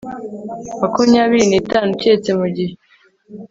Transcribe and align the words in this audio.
makumyabiri 0.81 1.45
n 1.47 1.53
itanu 1.61 1.89
keretse 1.99 2.29
mu 2.39 2.47
gihe 2.55 2.73